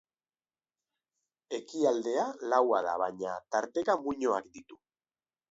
[1.57, 2.23] Ekialdea
[2.55, 4.81] laua da, baina tarteka muinoak ditu.